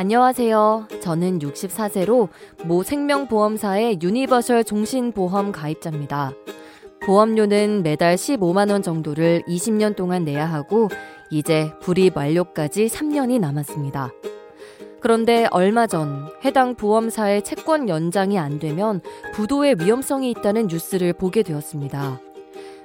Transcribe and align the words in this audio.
안녕하세요. 0.00 0.86
저는 1.00 1.40
64세로 1.40 2.28
모 2.66 2.84
생명보험사의 2.84 3.98
universal 4.00 4.62
종신보험 4.62 5.50
가입자입니다. 5.50 6.30
보험료는 7.04 7.82
매달 7.82 8.14
15만원 8.14 8.84
정도를 8.84 9.42
20년 9.48 9.96
동안 9.96 10.24
내야 10.24 10.46
하고, 10.46 10.88
이제 11.32 11.72
불입 11.80 12.16
완료까지 12.16 12.86
3년이 12.86 13.40
남았습니다. 13.40 14.12
그런데 15.00 15.48
얼마 15.50 15.88
전 15.88 16.28
해당 16.44 16.76
보험사의 16.76 17.42
채권 17.42 17.88
연장이 17.88 18.38
안 18.38 18.60
되면 18.60 19.00
부도의 19.34 19.78
위험성이 19.80 20.30
있다는 20.30 20.68
뉴스를 20.68 21.12
보게 21.12 21.42
되었습니다. 21.42 22.20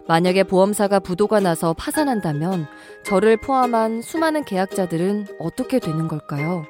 만약에 0.07 0.45
보험사가 0.45 0.99
부도가 1.01 1.41
나서 1.41 1.73
파산한다면 1.73 2.65
저를 3.05 3.37
포함한 3.37 4.01
수많은 4.01 4.45
계약자들은 4.45 5.27
어떻게 5.39 5.77
되는 5.77 6.07
걸까요? 6.07 6.65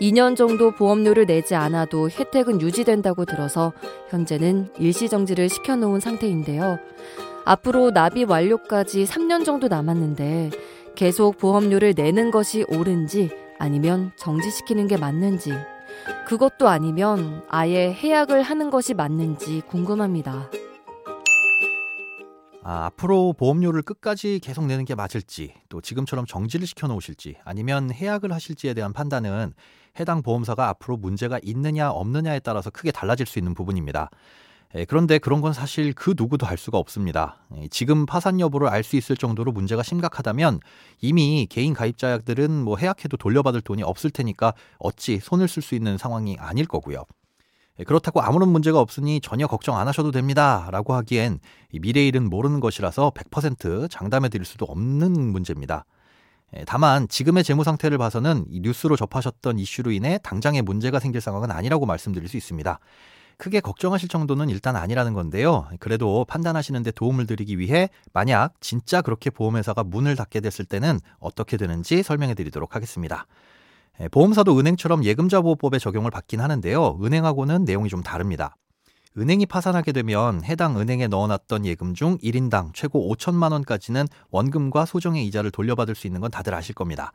2년 0.00 0.36
정도 0.36 0.70
보험료를 0.70 1.26
내지 1.26 1.54
않아도 1.54 2.08
혜택은 2.08 2.60
유지된다고 2.60 3.24
들어서 3.24 3.72
현재는 4.10 4.72
일시정지를 4.78 5.48
시켜놓은 5.48 6.00
상태인데요. 6.00 6.78
앞으로 7.44 7.90
납입 7.90 8.30
완료까지 8.30 9.04
3년 9.04 9.44
정도 9.44 9.68
남았는데 9.68 10.50
계속 10.94 11.38
보험료를 11.38 11.94
내는 11.96 12.30
것이 12.30 12.64
옳은지 12.68 13.30
아니면 13.58 14.12
정지시키는 14.16 14.86
게 14.86 14.96
맞는지 14.96 15.52
그것도 16.26 16.68
아니면 16.68 17.42
아예 17.48 17.92
해약을 17.92 18.42
하는 18.42 18.70
것이 18.70 18.94
맞는지 18.94 19.62
궁금합니다. 19.66 20.50
아, 22.62 22.84
앞으로 22.86 23.32
보험료를 23.32 23.80
끝까지 23.80 24.40
계속 24.40 24.66
내는 24.66 24.84
게 24.84 24.94
맞을지, 24.94 25.54
또 25.70 25.80
지금처럼 25.80 26.26
정지를 26.26 26.66
시켜 26.66 26.86
놓으실지, 26.86 27.36
아니면 27.42 27.90
해약을 27.90 28.30
하실지에 28.30 28.74
대한 28.74 28.92
판단은 28.92 29.54
해당 29.98 30.22
보험사가 30.22 30.68
앞으로 30.68 30.96
문제가 30.96 31.38
있느냐 31.42 31.90
없느냐에 31.90 32.40
따라서 32.40 32.70
크게 32.70 32.90
달라질 32.92 33.26
수 33.26 33.38
있는 33.38 33.54
부분입니다. 33.54 34.10
예, 34.74 34.84
그런데 34.84 35.18
그런 35.18 35.40
건 35.40 35.52
사실 35.54 35.94
그 35.94 36.14
누구도 36.16 36.46
알 36.46 36.58
수가 36.58 36.76
없습니다. 36.78 37.38
예, 37.56 37.68
지금 37.68 38.04
파산 38.04 38.38
여부를 38.38 38.68
알 38.68 38.82
수 38.84 38.96
있을 38.96 39.16
정도로 39.16 39.52
문제가 39.52 39.82
심각하다면 39.82 40.60
이미 41.00 41.46
개인 41.48 41.72
가입자들은 41.72 42.50
뭐 42.64 42.76
해약해도 42.76 43.16
돌려받을 43.16 43.62
돈이 43.62 43.82
없을 43.82 44.10
테니까 44.10 44.52
어찌 44.78 45.20
손을 45.20 45.48
쓸 45.48 45.62
수 45.62 45.74
있는 45.74 45.96
상황이 45.96 46.36
아닐 46.38 46.66
거고요. 46.66 47.04
예, 47.80 47.84
그렇다고 47.84 48.20
아무런 48.20 48.50
문제가 48.50 48.80
없으니 48.80 49.20
전혀 49.20 49.46
걱정 49.46 49.78
안 49.78 49.88
하셔도 49.88 50.10
됩니다. 50.10 50.68
라고 50.70 50.94
하기엔 50.94 51.40
미래 51.80 52.06
일은 52.06 52.28
모르는 52.28 52.60
것이라서 52.60 53.12
100% 53.14 53.90
장담해 53.90 54.28
드릴 54.28 54.44
수도 54.44 54.66
없는 54.66 55.12
문제입니다. 55.32 55.84
다만 56.66 57.08
지금의 57.08 57.44
재무 57.44 57.64
상태를 57.64 57.98
봐서는 57.98 58.46
뉴스로 58.48 58.96
접하셨던 58.96 59.58
이슈로 59.58 59.90
인해 59.90 60.18
당장의 60.22 60.62
문제가 60.62 60.98
생길 60.98 61.20
상황은 61.20 61.50
아니라고 61.50 61.86
말씀드릴 61.86 62.28
수 62.28 62.36
있습니다. 62.36 62.78
크게 63.36 63.60
걱정하실 63.60 64.08
정도는 64.08 64.48
일단 64.48 64.74
아니라는 64.74 65.14
건데요. 65.14 65.68
그래도 65.78 66.24
판단하시는데 66.24 66.90
도움을 66.90 67.26
드리기 67.26 67.58
위해 67.58 67.88
만약 68.12 68.54
진짜 68.60 69.00
그렇게 69.00 69.30
보험회사가 69.30 69.84
문을 69.84 70.16
닫게 70.16 70.40
됐을 70.40 70.64
때는 70.64 70.98
어떻게 71.20 71.56
되는지 71.56 72.02
설명해 72.02 72.34
드리도록 72.34 72.74
하겠습니다. 72.74 73.26
보험사도 74.10 74.58
은행처럼 74.58 75.04
예금자 75.04 75.40
보호법에 75.40 75.78
적용을 75.78 76.10
받긴 76.10 76.40
하는데요. 76.40 76.98
은행하고는 77.02 77.64
내용이 77.64 77.88
좀 77.88 78.02
다릅니다. 78.02 78.56
은행이 79.16 79.46
파산하게 79.46 79.92
되면 79.92 80.44
해당 80.44 80.78
은행에 80.78 81.06
넣어놨던 81.08 81.64
예금 81.64 81.94
중 81.94 82.18
1인당 82.18 82.74
최고 82.74 83.12
5천만 83.14 83.52
원까지는 83.52 84.06
원금과 84.30 84.84
소정의 84.84 85.26
이자를 85.26 85.50
돌려받을 85.50 85.94
수 85.94 86.06
있는 86.06 86.20
건 86.20 86.30
다들 86.30 86.54
아실 86.54 86.74
겁니다. 86.74 87.12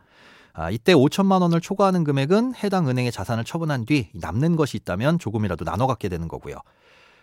아, 0.53 0.69
이때 0.69 0.93
5천만 0.93 1.41
원을 1.41 1.61
초과하는 1.61 2.03
금액은 2.03 2.55
해당 2.55 2.87
은행의 2.87 3.11
자산을 3.11 3.43
처분한 3.43 3.85
뒤 3.85 4.09
남는 4.13 4.55
것이 4.55 4.77
있다면 4.77 5.19
조금이라도 5.19 5.65
나눠 5.65 5.87
갖게 5.87 6.09
되는 6.09 6.27
거고요. 6.27 6.57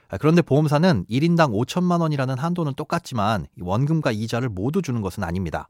아, 0.09 0.19
그런데 0.19 0.43
보험사는 0.43 1.07
1인당 1.09 1.53
5천만 1.53 2.01
원이라는 2.01 2.39
한도는 2.39 2.75
똑같지만 2.75 3.47
원금과 3.61 4.13
이자를 4.13 4.49
모두 4.49 4.83
주는 4.83 5.01
것은 5.01 5.23
아닙니다. 5.23 5.69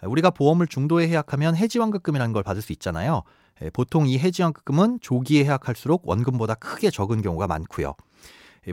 아, 0.00 0.08
우리가 0.08 0.30
보험을 0.30 0.66
중도에 0.66 1.08
해약하면 1.08 1.56
해지환급금이라는 1.56 2.32
걸 2.32 2.42
받을 2.42 2.62
수 2.62 2.72
있잖아요. 2.72 3.22
예, 3.62 3.70
보통 3.70 4.08
이 4.08 4.18
해지환급금은 4.18 5.00
조기에 5.00 5.44
해약할수록 5.44 6.08
원금보다 6.08 6.54
크게 6.54 6.90
적은 6.90 7.22
경우가 7.22 7.46
많고요. 7.46 7.94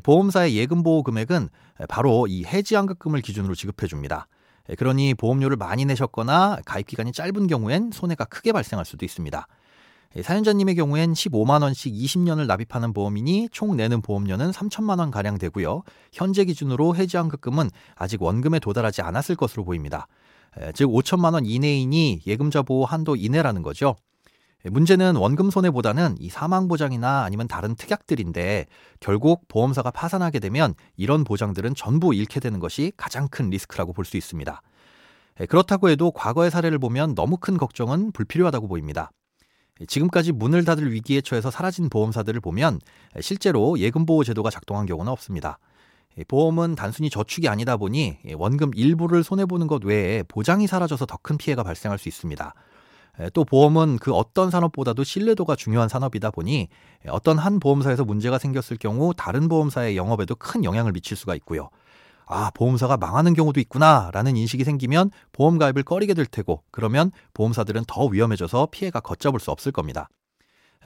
보험사의 0.03 0.55
예금 0.55 0.83
보호 0.83 1.03
금액은 1.03 1.49
바로 1.87 2.27
이 2.27 2.43
해지환급금을 2.45 3.21
기준으로 3.21 3.55
지급해 3.55 3.87
줍니다. 3.87 4.27
예, 4.69 4.75
그러니 4.75 5.13
보험료를 5.13 5.57
많이 5.57 5.85
내셨거나 5.85 6.59
가입 6.65 6.87
기간이 6.87 7.11
짧은 7.11 7.47
경우엔 7.47 7.91
손해가 7.93 8.25
크게 8.25 8.51
발생할 8.51 8.85
수도 8.85 9.05
있습니다. 9.05 9.47
예, 10.15 10.21
사연자님의 10.21 10.75
경우엔 10.75 11.13
15만 11.13 11.61
원씩 11.61 11.93
20년을 11.93 12.47
납입하는 12.47 12.93
보험이니 12.93 13.49
총 13.51 13.75
내는 13.75 14.01
보험료는 14.01 14.51
3천만 14.51 14.99
원 14.99 15.11
가량 15.11 15.37
되고요. 15.37 15.83
현재 16.13 16.45
기준으로 16.45 16.95
해지환급금은 16.95 17.69
아직 17.95 18.21
원금에 18.21 18.59
도달하지 18.59 19.01
않았을 19.01 19.35
것으로 19.35 19.63
보입니다. 19.63 20.07
예, 20.61 20.71
즉 20.73 20.87
5천만 20.87 21.33
원 21.33 21.45
이내이니 21.45 22.21
예금자 22.25 22.61
보호 22.61 22.85
한도 22.85 23.15
이내라는 23.15 23.61
거죠. 23.63 23.95
문제는 24.71 25.15
원금 25.15 25.49
손해보다는 25.49 26.15
이 26.19 26.29
사망 26.29 26.67
보장이나 26.67 27.23
아니면 27.23 27.47
다른 27.47 27.75
특약들인데 27.75 28.65
결국 28.99 29.47
보험사가 29.47 29.91
파산하게 29.91 30.39
되면 30.39 30.73
이런 30.95 31.23
보장들은 31.23 31.75
전부 31.75 32.13
잃게 32.13 32.39
되는 32.39 32.59
것이 32.59 32.91
가장 32.97 33.27
큰 33.27 33.49
리스크라고 33.49 33.93
볼 33.93 34.05
수 34.05 34.17
있습니다. 34.17 34.61
그렇다고 35.49 35.89
해도 35.89 36.11
과거의 36.11 36.49
사례를 36.49 36.79
보면 36.79 37.13
너무 37.13 37.37
큰 37.37 37.57
걱정은 37.57 38.11
불필요하다고 38.11 38.67
보입니다. 38.67 39.11
지금까지 39.87 40.31
문을 40.31 40.65
닫을 40.65 40.91
위기에 40.91 41.21
처해서 41.21 41.51
사라진 41.51 41.89
보험사들을 41.89 42.39
보면 42.41 42.79
실제로 43.19 43.77
예금보호 43.77 44.23
제도가 44.23 44.49
작동한 44.49 44.87
경우는 44.87 45.11
없습니다. 45.11 45.59
보험은 46.27 46.73
단순히 46.73 47.11
저축이 47.11 47.47
아니다 47.47 47.77
보니 47.77 48.17
원금 48.33 48.71
일부를 48.73 49.23
손해보는 49.23 49.67
것 49.67 49.83
외에 49.85 50.23
보장이 50.23 50.65
사라져서 50.65 51.05
더 51.05 51.17
큰 51.21 51.37
피해가 51.37 51.61
발생할 51.61 51.99
수 51.99 52.09
있습니다. 52.09 52.55
또 53.33 53.43
보험은 53.43 53.97
그 53.97 54.13
어떤 54.13 54.51
산업보다도 54.51 55.03
신뢰도가 55.03 55.55
중요한 55.55 55.89
산업이다 55.89 56.31
보니 56.31 56.67
어떤 57.09 57.37
한 57.37 57.59
보험사에서 57.59 58.05
문제가 58.05 58.37
생겼을 58.37 58.77
경우 58.77 59.13
다른 59.15 59.47
보험사의 59.47 59.97
영업에도 59.97 60.35
큰 60.35 60.63
영향을 60.63 60.91
미칠 60.91 61.17
수가 61.17 61.35
있고요. 61.35 61.69
아, 62.27 62.51
보험사가 62.53 62.97
망하는 62.97 63.33
경우도 63.33 63.59
있구나 63.61 64.11
라는 64.13 64.35
인식이 64.35 64.63
생기면 64.63 65.11
보험 65.31 65.57
가입을 65.57 65.83
꺼리게 65.83 66.13
될 66.13 66.25
테고 66.25 66.61
그러면 66.71 67.11
보험사들은 67.33 67.85
더 67.87 68.05
위험해져서 68.05 68.67
피해가 68.71 68.99
걷잡을 68.99 69.39
수 69.39 69.49
없을 69.51 69.71
겁니다. 69.71 70.09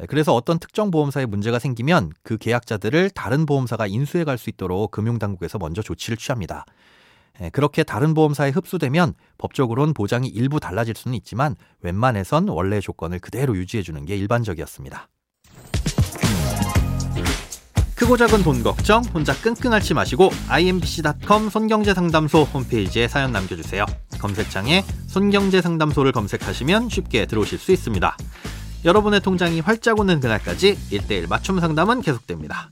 그래서 0.08 0.34
어떤 0.34 0.58
특정 0.58 0.90
보험사에 0.90 1.26
문제가 1.26 1.60
생기면 1.60 2.12
그 2.24 2.38
계약자들을 2.38 3.10
다른 3.10 3.46
보험사가 3.46 3.88
인수해 3.88 4.24
갈 4.24 4.38
수 4.38 4.50
있도록 4.50 4.92
금융당국에서 4.92 5.58
먼저 5.58 5.82
조치를 5.82 6.18
취합니다. 6.18 6.66
예, 7.42 7.50
그렇게 7.50 7.84
다른 7.84 8.14
보험사에 8.14 8.52
흡수되면 8.52 9.14
법적으로는 9.38 9.94
보장이 9.94 10.28
일부 10.28 10.60
달라질 10.60 10.96
수는 10.96 11.16
있지만 11.18 11.56
웬만해선 11.82 12.48
원래 12.50 12.80
조건을 12.80 13.20
그대로 13.20 13.56
유지해주는 13.58 14.06
게 14.06 14.16
일반적이었습니다. 14.16 15.10
크고 17.96 18.18
작은 18.18 18.42
돈 18.42 18.64
걱정 18.64 19.04
혼자 19.14 19.32
끙끙 19.34 19.74
앓지 19.74 19.94
마시고 19.94 20.32
imbc.com 20.50 21.50
손경제상담소 21.50 22.44
홈페이지에 22.46 23.08
사연 23.08 23.32
남겨주세요. 23.32 23.86
검색창에 24.20 24.84
손경제상담소를 25.08 26.12
검색하시면 26.12 26.90
쉽게 26.90 27.28
들어오실 27.28 27.60
수 27.60 27.72
있습니다. 27.72 28.18
여러분의 28.86 29.22
통장이 29.22 29.60
활짝 29.60 30.00
오는 30.00 30.20
그날까지 30.20 30.78
1대1 30.90 31.30
맞춤 31.30 31.60
상담은 31.60 32.02
계속됩니다. 32.02 32.72